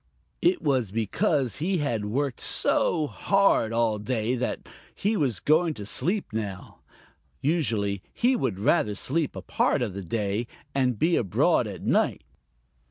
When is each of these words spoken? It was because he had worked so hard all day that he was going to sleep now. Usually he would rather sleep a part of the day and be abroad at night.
It 0.41 0.63
was 0.63 0.91
because 0.91 1.57
he 1.57 1.77
had 1.77 2.05
worked 2.05 2.39
so 2.41 3.05
hard 3.05 3.71
all 3.71 3.99
day 3.99 4.33
that 4.33 4.67
he 4.95 5.15
was 5.15 5.39
going 5.39 5.75
to 5.75 5.85
sleep 5.85 6.33
now. 6.33 6.79
Usually 7.39 8.01
he 8.11 8.35
would 8.35 8.57
rather 8.57 8.95
sleep 8.95 9.35
a 9.35 9.43
part 9.43 9.83
of 9.83 9.93
the 9.93 10.01
day 10.01 10.47
and 10.73 10.97
be 10.97 11.15
abroad 11.17 11.67
at 11.67 11.83
night. 11.83 12.23